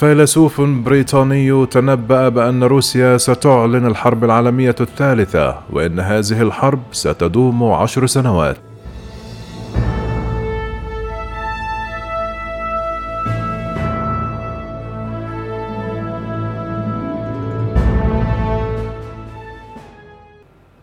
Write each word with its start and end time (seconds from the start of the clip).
فيلسوف 0.00 0.60
بريطاني 0.60 1.66
تنبأ 1.66 2.28
بأن 2.28 2.64
روسيا 2.64 3.16
ستعلن 3.16 3.86
الحرب 3.86 4.24
العالمية 4.24 4.74
الثالثة 4.80 5.58
وأن 5.70 6.00
هذه 6.00 6.42
الحرب 6.42 6.80
ستدوم 6.92 7.64
عشر 7.64 8.06
سنوات. 8.06 8.56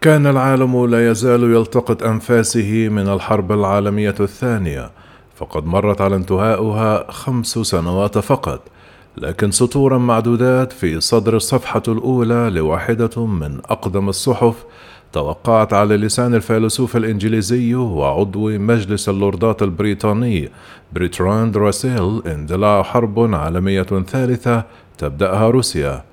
كان 0.00 0.26
العالم 0.26 0.86
لا 0.86 1.10
يزال 1.10 1.42
يلتقط 1.42 2.02
أنفاسه 2.02 2.88
من 2.88 3.08
الحرب 3.08 3.52
العالمية 3.52 4.14
الثانية 4.20 4.90
فقد 5.36 5.66
مرت 5.66 6.00
على 6.00 6.16
انتهائها 6.16 7.10
خمس 7.10 7.58
سنوات 7.58 8.18
فقط. 8.18 8.73
لكن 9.16 9.50
سطورا 9.50 9.98
معدودات 9.98 10.72
في 10.72 11.00
صدر 11.00 11.36
الصفحة 11.36 11.82
الأولى 11.88 12.50
لواحدة 12.50 13.26
من 13.26 13.60
أقدم 13.64 14.08
الصحف 14.08 14.64
توقعت 15.12 15.72
على 15.72 15.96
لسان 15.96 16.34
الفيلسوف 16.34 16.96
الإنجليزي 16.96 17.74
وعضو 17.74 18.58
مجلس 18.58 19.08
اللوردات 19.08 19.62
البريطاني 19.62 20.48
بريتراند 20.92 21.56
راسيل 21.56 22.22
اندلاع 22.26 22.82
حرب 22.82 23.34
عالمية 23.34 23.82
ثالثة 23.82 24.64
تبدأها 24.98 25.50
روسيا. 25.50 26.04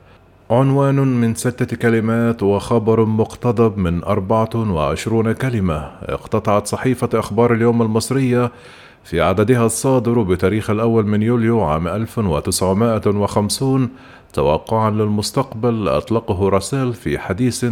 عنوان 0.51 0.95
من 0.95 1.35
ستة 1.35 1.77
كلمات 1.77 2.43
وخبر 2.43 3.05
مقتضب 3.05 3.77
من 3.77 4.03
أربعة 4.03 4.49
وعشرون 4.55 5.31
كلمة. 5.31 5.91
اقتطعت 6.01 6.67
صحيفة 6.67 7.09
أخبار 7.13 7.53
اليوم 7.53 7.81
المصرية 7.81 8.51
في 9.03 9.21
عددها 9.21 9.65
الصادر 9.65 10.21
بتاريخ 10.21 10.69
الأول 10.69 11.05
من 11.05 11.21
يوليو 11.21 11.61
عام 11.61 11.87
1950 11.87 13.89
توقعا 14.33 14.91
للمستقبل 14.91 15.87
أطلقه 15.87 16.49
راسيل 16.49 16.93
في 16.93 17.19
حديث 17.19 17.65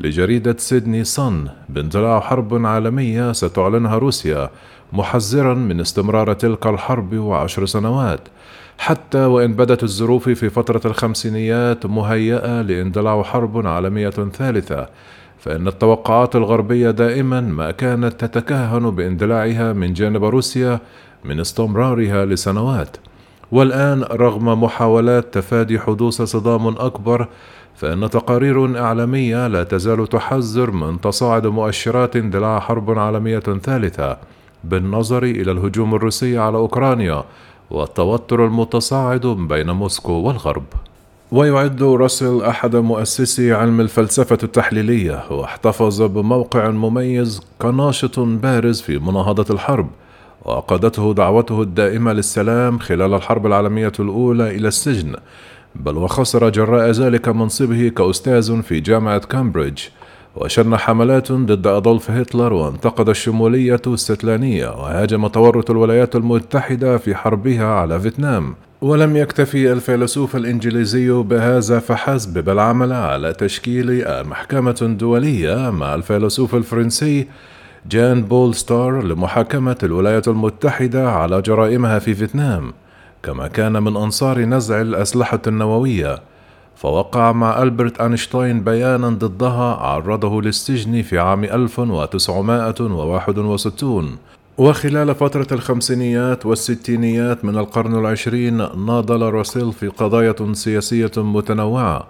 لجريدة 0.00 0.56
سيدني 0.58 1.04
صن 1.04 1.48
باندلاع 1.68 2.20
حرب 2.20 2.66
عالمية 2.66 3.32
ستعلنها 3.32 3.98
روسيا 3.98 4.50
محذرا 4.92 5.54
من 5.54 5.80
استمرار 5.80 6.32
تلك 6.32 6.66
الحرب 6.66 7.14
وعشر 7.14 7.66
سنوات. 7.66 8.20
حتى 8.78 9.24
وإن 9.24 9.54
بدت 9.54 9.82
الظروف 9.82 10.28
في 10.28 10.50
فترة 10.50 10.80
الخمسينيات 10.84 11.86
مهيئة 11.86 12.62
لإندلاع 12.62 13.22
حرب 13.22 13.66
عالمية 13.66 14.10
ثالثة. 14.10 14.88
فإن 15.38 15.68
التوقعات 15.68 16.36
الغربية 16.36 16.90
دائما 16.90 17.40
ما 17.40 17.70
كانت 17.70 18.24
تتكهن 18.24 18.90
باندلاعها 18.90 19.72
من 19.72 19.92
جانب 19.92 20.24
روسيا 20.24 20.80
من 21.24 21.40
استمرارها 21.40 22.24
لسنوات. 22.24 22.96
والآن 23.52 24.02
رغم 24.02 24.62
محاولات 24.62 25.34
تفادي 25.34 25.78
حدوث 25.78 26.22
صدام 26.22 26.68
أكبر 26.68 27.28
فإن 27.76 28.10
تقارير 28.10 28.78
إعلامية 28.84 29.46
لا 29.46 29.64
تزال 29.64 30.06
تحذر 30.06 30.70
من 30.70 31.00
تصاعد 31.00 31.46
مؤشرات 31.46 32.16
اندلاع 32.16 32.60
حرب 32.60 32.98
عالمية 32.98 33.38
ثالثة 33.38 34.16
بالنظر 34.64 35.22
إلى 35.22 35.52
الهجوم 35.52 35.94
الروسي 35.94 36.38
على 36.38 36.56
أوكرانيا 36.56 37.24
والتوتر 37.70 38.44
المتصاعد 38.44 39.26
بين 39.26 39.70
موسكو 39.70 40.12
والغرب. 40.12 40.64
ويعد 41.32 41.82
راسل 41.82 42.42
أحد 42.42 42.76
مؤسسي 42.76 43.52
علم 43.52 43.80
الفلسفة 43.80 44.38
التحليلية 44.42 45.24
واحتفظ 45.30 46.02
بموقع 46.02 46.70
مميز 46.70 47.40
كناشط 47.58 48.20
بارز 48.20 48.80
في 48.80 48.98
مناهضة 48.98 49.54
الحرب 49.54 49.88
وقادته 50.44 51.14
دعوته 51.14 51.62
الدائمة 51.62 52.12
للسلام 52.12 52.78
خلال 52.78 53.14
الحرب 53.14 53.46
العالمية 53.46 53.92
الأولى 54.00 54.56
إلى 54.56 54.68
السجن 54.68 55.14
بل 55.74 55.96
وخسر 55.96 56.48
جراء 56.48 56.90
ذلك 56.90 57.28
منصبه 57.28 57.88
كأستاذ 57.88 58.62
في 58.62 58.80
جامعة 58.80 59.18
كامبريدج. 59.18 59.82
وشن 60.40 60.76
حملات 60.76 61.32
ضد 61.32 61.66
أدولف 61.66 62.10
هتلر 62.10 62.52
وانتقد 62.52 63.08
الشمولية 63.08 63.82
الستلانية 63.86 64.68
وهاجم 64.68 65.26
تورط 65.26 65.70
الولايات 65.70 66.16
المتحدة 66.16 66.98
في 66.98 67.14
حربها 67.14 67.66
على 67.66 68.00
فيتنام. 68.00 68.54
ولم 68.80 69.16
يكتفي 69.16 69.72
الفيلسوف 69.72 70.36
الإنجليزي 70.36 71.10
بهذا 71.10 71.78
فحسب 71.78 72.44
بل 72.44 72.58
عمل 72.58 72.92
على 72.92 73.32
تشكيل 73.32 74.04
محكمة 74.24 74.96
دولية 75.00 75.70
مع 75.70 75.94
الفيلسوف 75.94 76.54
الفرنسي 76.54 77.26
جان 77.90 78.22
بول 78.22 78.54
ستار 78.54 79.02
لمحاكمة 79.02 79.76
الولايات 79.82 80.28
المتحدة 80.28 81.10
على 81.10 81.42
جرائمها 81.42 81.98
في 81.98 82.14
فيتنام 82.14 82.72
كما 83.22 83.48
كان 83.48 83.82
من 83.82 83.96
أنصار 83.96 84.38
نزع 84.40 84.80
الأسلحة 84.80 85.40
النووية. 85.46 86.18
فوقع 86.78 87.32
مع 87.32 87.62
ألبرت 87.62 88.00
أينشتاين 88.00 88.60
بيانا 88.60 89.08
ضدها 89.08 89.74
عرضه 89.74 90.42
للسجن 90.42 91.02
في 91.02 91.18
عام 91.18 91.44
1961 91.44 94.16
وخلال 94.58 95.14
فترة 95.14 95.46
الخمسينيات 95.52 96.46
والستينيات 96.46 97.44
من 97.44 97.58
القرن 97.58 97.98
العشرين 97.98 98.56
ناضل 98.86 99.22
راسيل 99.22 99.72
في 99.72 99.88
قضايا 99.88 100.34
سياسية 100.52 101.10
متنوعة 101.16 102.06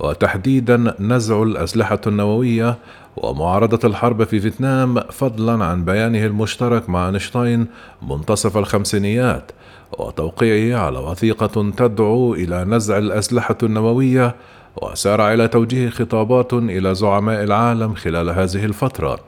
وتحديدا 0.00 0.94
نزع 1.00 1.42
الأسلحة 1.42 2.00
النووية 2.06 2.76
ومعارضة 3.16 3.88
الحرب 3.88 4.24
في 4.24 4.40
فيتنام 4.40 5.00
فضلا 5.00 5.64
عن 5.64 5.84
بيانه 5.84 6.26
المشترك 6.26 6.90
مع 6.90 7.06
أينشتاين 7.06 7.66
منتصف 8.02 8.56
الخمسينيات 8.56 9.52
وتوقيعه 9.98 10.80
على 10.80 10.98
وثيقة 10.98 11.70
تدعو 11.70 12.34
إلى 12.34 12.64
نزع 12.64 12.98
الأسلحة 12.98 13.58
النووية 13.62 14.34
وسارع 14.82 15.34
إلى 15.34 15.48
توجيه 15.48 15.88
خطابات 15.88 16.52
إلى 16.52 16.94
زعماء 16.94 17.44
العالم 17.44 17.94
خلال 17.94 18.28
هذه 18.28 18.64
الفترة. 18.64 19.18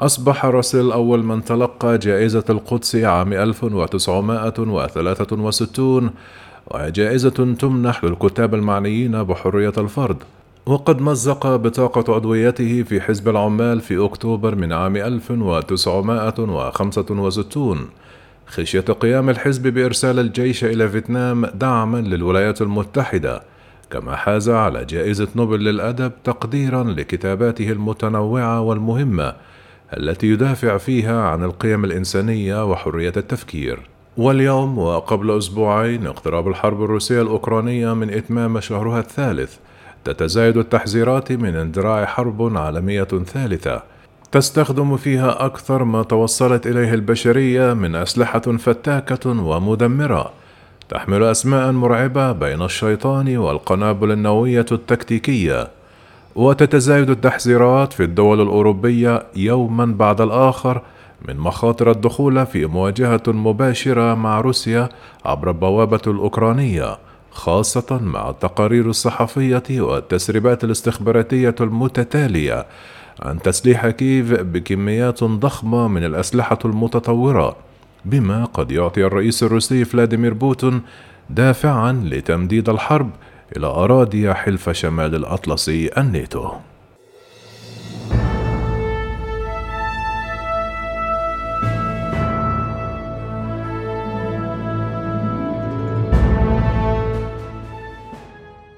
أصبح 0.00 0.44
راسل 0.44 0.92
أول 0.92 1.24
من 1.24 1.44
تلقى 1.44 1.98
جائزة 1.98 2.44
القدس 2.50 2.96
عام 2.96 3.32
1963 3.32 6.10
وجائزة 6.66 7.54
تمنح 7.60 8.04
للكتاب 8.04 8.54
المعنيين 8.54 9.22
بحرية 9.22 9.72
الفرد. 9.78 10.16
وقد 10.66 11.00
مزق 11.00 11.56
بطاقة 11.56 12.14
عضويته 12.14 12.82
في 12.82 13.00
حزب 13.00 13.28
العمال 13.28 13.80
في 13.80 14.04
أكتوبر 14.04 14.54
من 14.54 14.72
عام 14.72 14.96
1965 14.96 17.88
خشية 18.46 18.80
قيام 18.80 19.30
الحزب 19.30 19.66
بإرسال 19.66 20.18
الجيش 20.18 20.64
إلى 20.64 20.88
فيتنام 20.88 21.46
دعما 21.46 21.98
للولايات 21.98 22.62
المتحدة 22.62 23.42
كما 23.90 24.16
حاز 24.16 24.48
على 24.48 24.84
جائزة 24.84 25.28
نوبل 25.36 25.64
للأدب 25.64 26.12
تقديرا 26.24 26.84
لكتاباته 26.84 27.72
المتنوعة 27.72 28.60
والمهمة 28.60 29.34
التي 29.96 30.26
يدافع 30.26 30.76
فيها 30.76 31.22
عن 31.22 31.44
القيم 31.44 31.84
الإنسانية 31.84 32.70
وحرية 32.70 33.12
التفكير. 33.16 33.80
واليوم 34.16 34.78
وقبل 34.78 35.38
أسبوعين 35.38 36.06
اقتراب 36.06 36.48
الحرب 36.48 36.84
الروسية 36.84 37.22
الأوكرانية 37.22 37.94
من 37.94 38.10
إتمام 38.10 38.60
شهرها 38.60 39.00
الثالث 39.00 39.56
تتزايد 40.06 40.56
التحذيرات 40.56 41.32
من 41.32 41.56
اندراع 41.56 42.04
حرب 42.04 42.56
عالمية 42.56 43.04
ثالثة. 43.04 43.82
تستخدم 44.32 44.96
فيها 44.96 45.46
أكثر 45.46 45.84
ما 45.84 46.02
توصلت 46.02 46.66
إليه 46.66 46.94
البشرية 46.94 47.74
من 47.74 47.96
أسلحة 47.96 48.40
فتاكة 48.40 49.30
ومدمرة. 49.30 50.30
تحمل 50.88 51.22
أسماء 51.22 51.72
مرعبة 51.72 52.32
بين 52.32 52.62
الشيطان 52.62 53.36
والقنابل 53.36 54.12
النووية 54.12 54.66
التكتيكية. 54.72 55.68
وتتزايد 56.34 57.10
التحذيرات 57.10 57.92
في 57.92 58.02
الدول 58.02 58.40
الأوروبية 58.40 59.22
يوما 59.36 59.84
بعد 59.84 60.20
الآخر 60.20 60.82
من 61.28 61.36
مخاطر 61.36 61.90
الدخول 61.90 62.46
في 62.46 62.66
مواجهة 62.66 63.22
مباشرة 63.26 64.14
مع 64.14 64.40
روسيا 64.40 64.88
عبر 65.24 65.48
البوابة 65.50 66.00
الأوكرانية. 66.06 67.05
خاصة 67.36 67.98
مع 68.02 68.30
التقارير 68.30 68.90
الصحفية 68.90 69.62
والتسريبات 69.70 70.64
الاستخباراتية 70.64 71.54
المتتالية 71.60 72.66
عن 73.22 73.42
تسليح 73.42 73.88
كييف 73.88 74.32
بكميات 74.32 75.24
ضخمة 75.24 75.88
من 75.88 76.04
الأسلحة 76.04 76.58
المتطورة 76.64 77.56
بما 78.04 78.44
قد 78.44 78.70
يعطي 78.70 79.04
الرئيس 79.04 79.42
الروسي 79.42 79.84
فلاديمير 79.84 80.34
بوتين 80.34 80.82
دافعا 81.30 81.92
لتمديد 81.92 82.68
الحرب 82.68 83.10
إلى 83.56 83.66
أراضي 83.66 84.34
حلف 84.34 84.70
شمال 84.70 85.14
الأطلسي 85.14 85.90
الناتو. 85.98 86.50